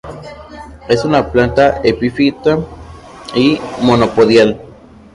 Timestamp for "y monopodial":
3.35-4.59